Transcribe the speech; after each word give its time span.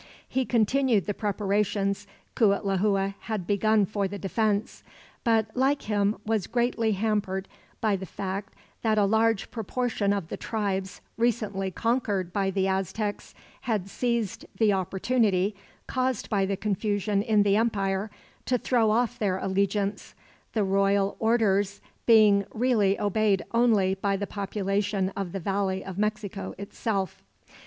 He 0.27 0.45
continued 0.45 1.05
the 1.05 1.13
preparations 1.13 2.07
Cuitlahua 2.35 3.13
had 3.19 3.45
begun 3.45 3.85
for 3.85 4.07
the 4.07 4.17
defense; 4.17 4.81
but, 5.23 5.55
like 5.55 5.83
him, 5.83 6.15
was 6.25 6.47
greatly 6.47 6.93
hampered 6.93 7.47
by 7.81 7.95
the 7.97 8.07
fact 8.07 8.55
that 8.81 8.97
a 8.97 9.05
large 9.05 9.51
proportion 9.51 10.11
of 10.11 10.29
the 10.29 10.37
tribes 10.37 11.01
recently 11.17 11.69
conquered 11.69 12.33
by 12.33 12.49
the 12.49 12.67
Aztecs 12.67 13.35
had 13.61 13.87
seized 13.91 14.47
the 14.57 14.73
opportunity, 14.73 15.55
caused 15.85 16.31
by 16.31 16.47
the 16.47 16.57
confusion 16.57 17.21
in 17.21 17.43
the 17.43 17.55
empire, 17.55 18.09
to 18.47 18.57
throw 18.57 18.89
off 18.89 19.19
their 19.19 19.37
allegiance; 19.37 20.15
the 20.53 20.63
royal 20.63 21.15
orders 21.19 21.79
being 22.07 22.43
really 22.55 22.99
obeyed 22.99 23.45
only 23.53 23.93
by 23.93 24.17
the 24.17 24.25
population 24.25 25.09
of 25.09 25.31
the 25.31 25.39
Valley 25.39 25.85
of 25.85 25.99
Mexico, 25.99 26.55
itself. 26.57 27.21